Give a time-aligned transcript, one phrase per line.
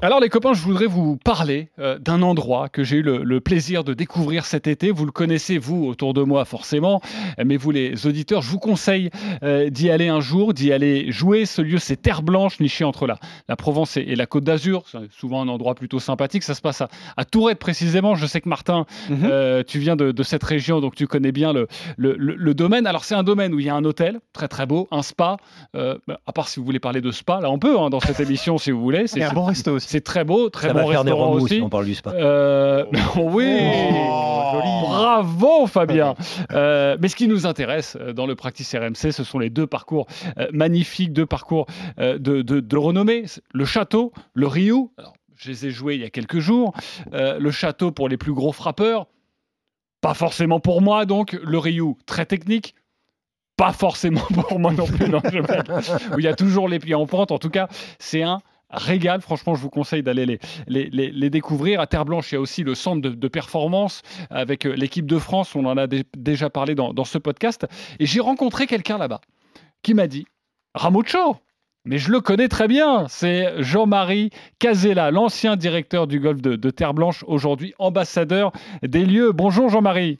[0.00, 3.82] Alors les copains, je voudrais vous parler euh, d'un endroit que j'ai eu le, plaisir
[3.82, 4.92] de découvrir cet été.
[4.92, 7.00] Vous le connaissez, vous, autour de moi forcément,
[7.44, 9.10] mais vous les auditeurs, je vous conseille
[9.42, 11.46] euh, d'y aller un jour, d'y aller jouer.
[11.46, 14.84] Ce lieu, c'est Terre Blanche, niché entre la, la Provence et, la Côte d'Azur.
[14.86, 16.44] C'est souvent un endroit plutôt sympathique.
[16.44, 18.14] Ça se passe à, à Tourette précisément.
[18.14, 19.18] Je sais que Martin, mhm.
[19.24, 22.86] euh, tu viens de, cette région, donc tu connais bien le, le, domaine.
[22.86, 25.38] Alors c'est un domaine où il y a un hôtel, très très beau, un spa.
[25.74, 28.20] Bah, à part si vous voulez parler de spa, là on peut hein, dans cette
[28.20, 29.08] émission si vous voulez.
[29.08, 29.87] C'est un bon resto aussi.
[29.88, 31.54] C'est très beau, très bon restaurant aussi.
[31.54, 32.10] Si on parle du spa.
[32.10, 32.84] Euh,
[33.16, 36.14] oui, oh, bravo Fabien.
[36.52, 39.66] Euh, mais ce qui nous intéresse euh, dans le Practice RMC, ce sont les deux
[39.66, 40.06] parcours
[40.52, 41.64] magnifiques, deux parcours
[41.96, 43.24] de, de, renommée.
[43.54, 44.92] Le château, le Rio.
[44.98, 46.74] Alors, je les ai joués il y a quelques jours.
[47.10, 49.06] le château pour les plus gros frappeurs.
[50.02, 51.32] Pas forcément pour moi, donc.
[51.42, 52.74] Le Rio, très technique
[53.56, 55.08] pas forcément pour moi non plus.
[55.08, 55.20] Non,
[56.14, 57.32] où il y a toujours les pieds en pente.
[57.32, 57.66] En tout cas,
[57.98, 59.20] c'est un régal.
[59.20, 61.80] Franchement, je vous conseille d'aller les, les, découvrir.
[61.80, 65.18] À Terre Blanche, il y a aussi le centre de, performance avec euh, l'équipe de
[65.18, 65.54] France.
[65.54, 67.66] On en a déjà parlé dans, ce podcast.
[67.98, 69.20] Et j'ai rencontré quelqu'un là-bas
[69.82, 70.26] qui m'a dit
[70.74, 71.36] Ramucho
[71.84, 76.92] mais je le connais très bien, c'est Jean-Marie Casella, l'ancien directeur du golf de Terre
[76.92, 79.32] Blanche, aujourd'hui ambassadeur des lieux.
[79.32, 80.18] Bonjour Jean-Marie.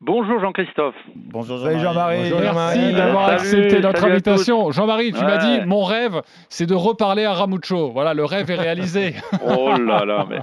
[0.00, 0.94] Bonjour Jean-Christophe.
[1.16, 2.30] Bonjour Jean-Marie.
[2.32, 4.70] Merci d'avoir accepté notre invitation.
[4.70, 7.90] Jean-Marie, tu m'as dit, mon rêve, c'est de reparler à Ramucho.
[7.90, 9.14] Voilà, le rêve est réalisé.
[9.44, 10.38] oh là là, mais,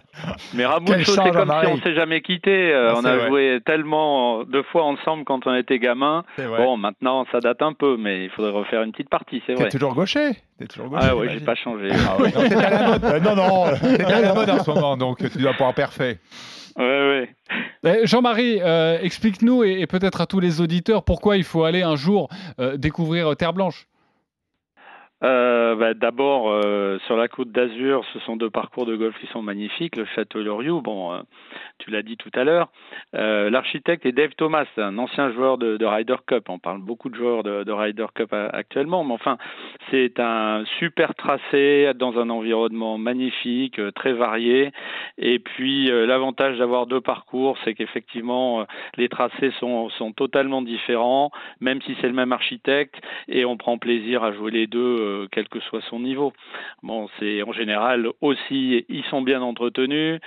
[0.54, 2.74] mais Ramucho, c'est comme si on ne s'est jamais quitté.
[2.74, 6.26] Euh, ah, on a joué tellement de fois ensemble quand on était gamin.
[6.38, 9.66] Bon, maintenant, ça date un peu, mais il faudrait refaire une petite partie, c'est vrai.
[9.66, 11.90] T'es toujours gaucher es toujours gaucher Ah oui, j'ai pas changé.
[11.92, 12.32] Ah, ouais.
[12.50, 13.24] non, à la mode.
[13.24, 16.20] non, non, t'es à la mode en ce moment, donc tu dois pouvoir parfait.
[16.78, 17.28] Oui.
[18.04, 22.30] Jean-Marie, euh, explique-nous et, peut-être à tous les auditeurs pourquoi il faut aller un jour
[22.60, 23.88] euh, découvrir Terre Blanche.
[25.24, 29.28] Euh, bah, d'abord, euh, sur la côte d'Azur, ce sont deux parcours de golf qui
[29.28, 29.96] sont magnifiques.
[29.96, 31.22] Le Château Loriot, bon, euh,
[31.80, 32.70] tu l'as dit tout à l'heure.
[33.14, 36.50] L'architecte est Dave Thomas, un ancien joueur de, Ryder Cup.
[36.50, 39.38] On parle beaucoup de joueurs de, Ryder Cup actuellement, mais enfin,
[39.90, 44.72] c'est un super tracé dans un environnement magnifique, très varié.
[45.18, 48.66] Et puis, l'avantage d'avoir deux parcours, c'est qu'effectivement,
[48.98, 51.32] les tracés sont, sont totalement différents,
[51.62, 52.96] même si c'est le même architecte,
[53.28, 56.34] et on prend plaisir à jouer les deux euh, quel que soit son niveau.
[56.84, 60.20] Bon, c'est en général aussi, ils sont bien entretenus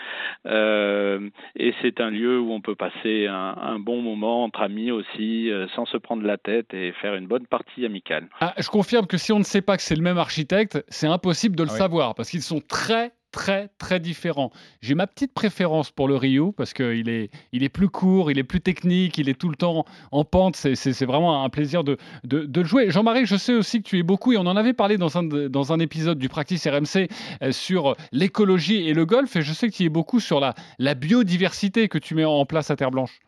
[0.47, 5.51] euh, et c'est un lieu où on peut passer un, bon moment entre amis aussi,
[5.51, 8.29] euh, sans se prendre la tête et faire une bonne partie amicale.
[8.41, 11.07] Ah, je confirme que si on ne sait pas que c'est le même architecte, c'est
[11.07, 14.51] impossible de le ah savoir parce qu'ils sont très très très différent.
[14.81, 18.39] J'ai ma petite préférence pour le Ryu parce qu'il est, il est plus court, il
[18.39, 20.57] est plus technique, il est tout le temps en pente.
[20.57, 22.91] C'est vraiment un plaisir de, de, le jouer.
[22.91, 25.23] Jean-Marie, je sais aussi que tu es beaucoup, et on en avait parlé dans un,
[25.23, 27.09] dans un épisode du Practice RMC
[27.43, 30.55] euh, sur l'écologie et le golf, et je sais que tu es beaucoup sur la,
[30.81, 33.21] la biodiversité que tu mets en place à Terre Blanche.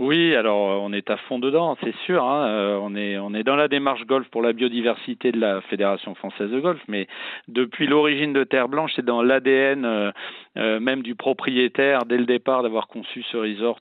[0.00, 2.24] Oui, alors euh, on est à fond dedans, c'est sûr.
[2.24, 2.46] Hein.
[2.48, 6.14] Euh, on est on est dans la démarche golf pour la biodiversité de la Fédération
[6.14, 7.06] française de golf, mais
[7.48, 10.10] depuis l'origine de Terre Blanche, c'est dans l'ADN euh,
[10.56, 13.80] même du propriétaire dès le départ d'avoir conçu ce resort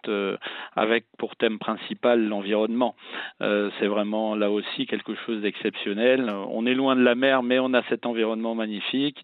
[0.76, 2.96] avec pour thème principal l'environnement.
[3.40, 6.32] c'est vraiment là aussi quelque chose d'exceptionnel.
[6.50, 9.24] On est loin de la mer, mais on a cet environnement magnifique.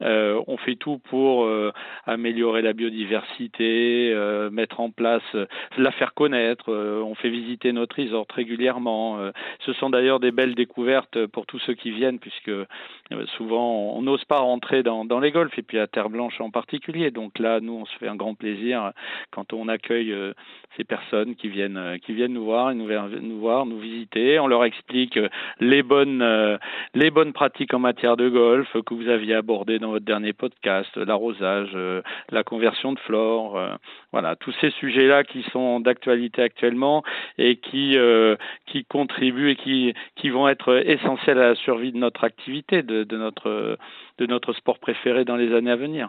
[0.00, 1.48] on fait tout pour
[2.06, 4.14] améliorer la biodiversité,
[4.50, 5.22] mettre en place,
[5.76, 6.36] la faire connaître
[6.68, 9.18] euh, on fait visiter notre resort régulièrement.
[9.18, 9.30] Euh,
[9.64, 12.66] ce sont d'ailleurs des belles découvertes pour tous ceux qui viennent, puisque euh,
[13.36, 16.85] souvent on n'ose pas rentrer dans, les golfs, et puis à Terre Blanche en particulier.
[17.10, 18.92] Donc là, nous, on se fait un grand plaisir
[19.30, 20.14] quand on accueille
[20.76, 24.38] ces personnes qui viennent, qui viennent nous voir, nous, nous voir, nous visiter.
[24.38, 25.18] On leur explique
[25.60, 26.58] les bonnes,
[26.94, 30.96] les bonnes pratiques en matière de golf que vous aviez abordées dans votre dernier podcast,
[30.96, 31.76] l'arrosage,
[32.30, 33.78] la conversion de flore,
[34.12, 37.02] voilà, tous ces sujets-là qui sont d'actualité actuellement
[37.38, 38.36] et qui, euh,
[38.66, 43.04] qui contribuent et qui, qui vont être essentiels à la survie de notre activité, de,
[43.16, 43.78] notre,
[44.18, 46.08] de notre sport préféré dans les années à venir.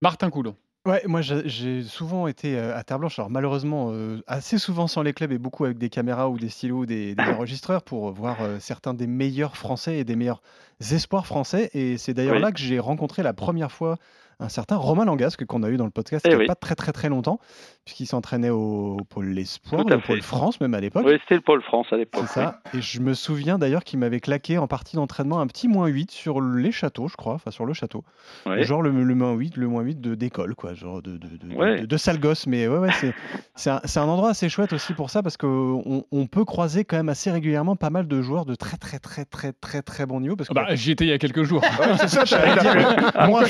[0.00, 0.56] Martin Coulon.
[0.86, 5.02] Ouais, moi j'ai souvent été euh, à Terre Blanche, alors malheureusement euh, assez souvent sans
[5.02, 8.38] les clubs et beaucoup avec des caméras ou des stylos, des, des enregistreurs pour voir
[8.60, 10.40] certains des meilleurs Français et des meilleurs
[10.80, 11.68] espoirs français.
[11.74, 13.98] Et c'est d'ailleurs là que j'ai rencontré la première fois
[14.40, 16.54] un certain Romain Langasque qu'on a eu dans le podcast eh il n'y a pas
[16.54, 17.38] très très très longtemps,
[17.84, 21.04] puisqu'il s'entraînait au, Pôle Espoir, au Pôle France même à l'époque.
[21.06, 22.24] Oui, c'était le Pôle France à l'époque.
[22.26, 22.60] C'est ça.
[22.74, 26.10] Et je me souviens d'ailleurs qu'il m'avait claqué en partie d'entraînement un petit moins 8
[26.10, 28.04] sur les châteaux, je crois, enfin sur le château.
[28.46, 31.96] Genre le, moins 8, le moins 8 de d'école, quoi, genre de, de, de, de,
[31.96, 32.46] sale gosse.
[32.46, 33.14] Mais ouais, ouais, c'est,
[33.54, 36.96] c'est, un, un, endroit assez chouette aussi pour ça, parce qu'on on peut croiser quand
[36.96, 40.20] même assez régulièrement pas mal de joueurs de très très très très très très bon
[40.20, 40.36] niveau.
[40.36, 41.62] Parce que bah, J'y étais il y a quelques jours.
[41.98, 43.28] c'est ça, j'allais dire.
[43.28, 43.44] Moi,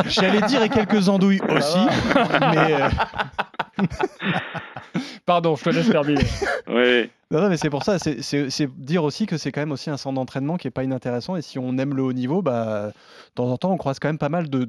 [0.06, 1.78] j'allais dire et quelques andouilles aussi.
[2.40, 2.76] mais
[5.26, 6.24] Pardon, je te laisse terminer.
[6.68, 7.10] oui.
[7.30, 10.16] Non, mais c'est pour ça, c'est dire aussi que c'est quand même aussi un centre
[10.16, 11.34] d'entraînement qui est pas inintéressant.
[11.36, 14.08] Et si on aime le haut niveau, bah, de temps en temps, on croise quand
[14.08, 14.68] même pas mal de,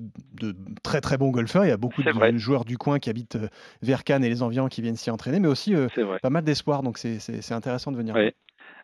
[0.82, 1.66] très très bons golfeurs.
[1.66, 3.50] Il y a beaucoup de joueurs du coin qui habitent euh,
[3.82, 5.88] vers Cannes et les environs qui viennent s'y entraîner, mais aussi euh,
[6.22, 6.84] pas mal d'espoir.
[6.84, 8.16] Donc c'est intéressant de venir.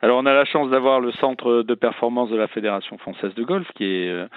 [0.01, 3.44] Alors on a la chance d'avoir le centre de performance de la Fédération française de
[3.44, 4.27] golf qui est euh,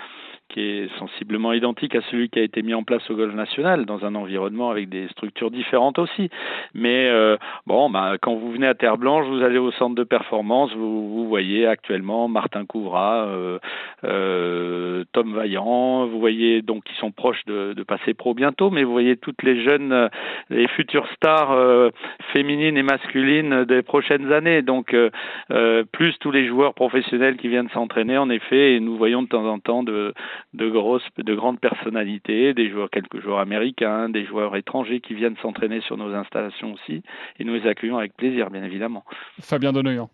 [0.53, 3.87] qui est sensiblement identique à celui qui a été mis en place au golf national,
[3.87, 6.31] dans un environnement avec des structures différentes aussi.
[6.75, 10.05] Mais euh, bon, bah, quand vous venez à Terre Blanche, vous allez au centre de
[10.05, 13.59] performance, vous, vous voyez actuellement Martin Couvra, euh,
[14.05, 18.85] euh, Tom Vaillant, vous voyez donc qui sont proches de, de, passer pro bientôt, mais
[18.85, 20.09] vous voyez toutes les jeunes,
[20.51, 21.91] les futures stars euh,
[22.33, 24.63] féminines et masculines des prochaines années.
[24.63, 29.23] Donc euh, plus tous les joueurs professionnels qui viennent s'entraîner en effet, et nous voyons
[29.23, 30.13] de temps en temps de,
[30.55, 35.37] de grosses, de grandes personnalités, des joueurs, quelques joueurs américains, des joueurs étrangers qui viennent
[35.43, 37.03] s'entraîner sur nos installations aussi,
[37.39, 39.05] et nous les accueillons avec plaisir, bien évidemment.
[39.41, 40.11] Fabien Denoyan.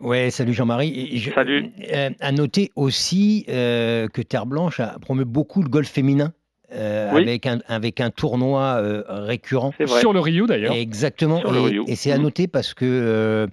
[0.00, 1.30] Ouais, salut Jean-Marie.
[1.34, 1.70] Salut.
[1.92, 6.32] Euh, à noter aussi euh, que Terre Blanche a promu beaucoup le golf féminin.
[6.70, 9.72] Euh, avec, un, avec un tournoi récurrent.
[9.86, 10.74] Sur le Rio d'ailleurs.
[10.74, 11.40] Exactement.
[11.86, 12.22] et, c'est à mmh.
[12.22, 13.48] noter parce que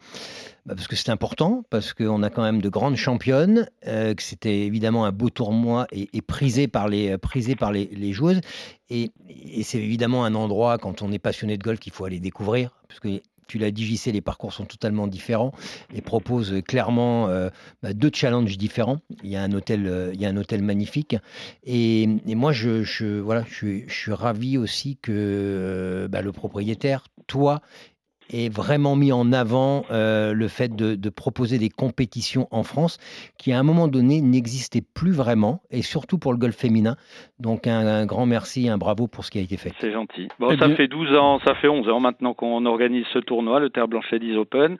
[0.66, 4.24] bah, parce que c'est important, parce qu'on a quand même de grandes championnes, euh, que
[4.24, 8.42] c'était évidemment un beau tournoi et, prisé par les, euh, joueuses.
[8.90, 9.12] Et,
[9.64, 13.00] c'est évidemment un endroit, quand on est passionné de golf, qu'il faut aller découvrir, parce
[13.00, 15.52] que tu l'as dit, JC, les parcours sont totalement différents
[15.94, 17.50] et proposent clairement euh,
[17.84, 18.98] bah, deux challenges différents.
[19.24, 21.16] Il y a un hôtel, magnifique.
[21.64, 27.62] Et, moi, je, suis ravi aussi que bah, le propriétaire, toi
[28.30, 32.98] est vraiment mis en avant euh, le fait de, proposer des compétitions en France
[33.38, 36.96] qui à un moment donné n'existaient plus vraiment et surtout pour le golf féminin.
[37.40, 39.72] Donc un, grand merci, un bravo pour ce qui a été fait.
[39.80, 40.28] C'est gentil.
[40.40, 43.60] Bon, eh ça fait 12 ans, ça fait 11 ans maintenant qu'on organise ce tournoi,
[43.60, 44.78] le Terre Blanche Ladies Open.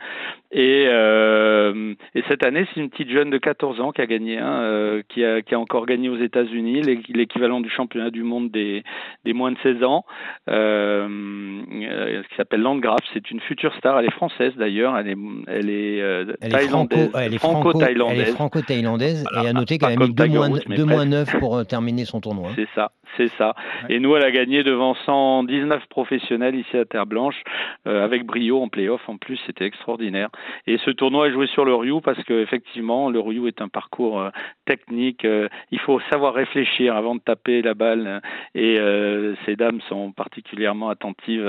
[0.52, 4.38] Et, euh, et cette année, c'est une petite jeune de 14 ans qui a gagné,
[4.38, 8.52] hein, euh, qui, a, qui a encore gagné aux États-Unis, l'équivalent du championnat du monde
[8.52, 8.84] des,
[9.26, 10.06] des moins de 16 ans,
[10.50, 13.00] euh, qui s'appelle Landgraf.
[13.14, 14.00] C'est une future star.
[14.00, 14.98] Elle est française d'ailleurs.
[14.98, 15.18] Elle est,
[15.48, 17.12] elle est, euh, thaïlandaise.
[17.16, 18.20] elle est franco-thaïlandaise.
[18.20, 19.26] Elle est franco-thaïlandaise.
[19.44, 20.50] Et à noter qu'elle a mis 2 moins,
[20.86, 22.50] moins 9 pour euh, terminer son tournoi.
[22.56, 22.92] C'est ça.
[23.18, 23.56] C'est ça.
[23.90, 27.42] Et nous, elle a gagné devant 119 professionnels ici à Terre Blanche,
[27.88, 29.02] euh, avec brio en playoff.
[29.08, 30.30] En plus, c'était extraordinaire.
[30.68, 34.20] Et ce tournoi est joué sur le Ryu parce qu'effectivement, le Ryu est un parcours
[34.20, 34.30] euh,
[34.66, 35.24] technique.
[35.24, 38.22] Euh, il faut savoir réfléchir avant de taper la balle.
[38.54, 38.78] Et
[39.46, 41.48] ces dames sont particulièrement attentives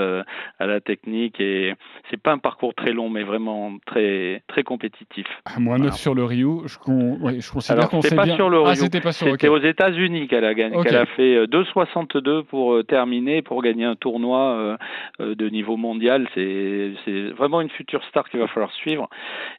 [0.59, 1.39] à la technique.
[1.39, 1.73] Et
[2.09, 5.27] c'est pas un parcours très long, mais vraiment très très compétitif.
[5.45, 8.35] À moins 9 sur le Ryu, je, je considère qu'on s'est bien...
[8.35, 8.75] Sur le ah, Ryu.
[8.75, 9.27] c'était pas sur.
[9.31, 13.85] C'était aux États-Unis qu'elle a gagné, qu'elle a fait 2,62 pour euh, terminer, pour gagner
[13.85, 14.77] un tournoi euh,
[15.21, 16.27] euh, de niveau mondial.
[16.35, 16.93] C'est
[17.37, 19.09] vraiment une future star qu'il va falloir suivre.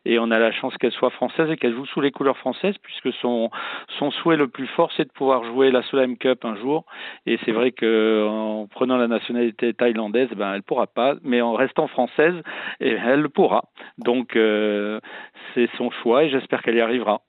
[0.04, 2.76] Et on a la chance qu'elle soit française et qu'elle joue sous les couleurs françaises,
[2.82, 3.50] puisque son,
[3.98, 6.84] son souhait le plus fort, c'est de pouvoir jouer la Solheim Cup un jour.
[7.26, 11.86] Et c'est vrai qu'en prenant la nationalité thaïlandaise, ben, elle pourra pas, mais en restant
[11.88, 13.64] française, elle pourra.
[13.98, 17.20] Donc c'est son choix et j'espère qu'elle y arrivera.